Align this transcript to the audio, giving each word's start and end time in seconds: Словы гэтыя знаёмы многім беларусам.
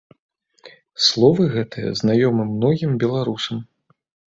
Словы 1.07 1.43
гэтыя 1.57 1.93
знаёмы 2.01 2.49
многім 2.55 2.99
беларусам. 3.07 3.63